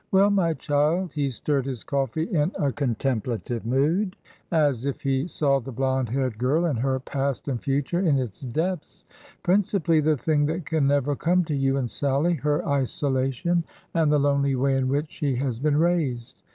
[0.11, 4.15] "Well, my child,"— he stirred his coffee in a contem plative mood,
[4.51, 8.41] as if he saw the blonde haired girl and her past and future in its
[8.41, 9.05] depths,—"
[9.43, 14.09] principally the thing that can never come to you and Sallie— her isolation and IN
[14.09, 16.41] THE SCHOOL HOUSE 49 the lonely way in which she has been raised.